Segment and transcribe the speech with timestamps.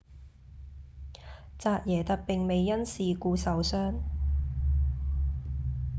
[1.59, 3.93] 扎耶特並未因事故受傷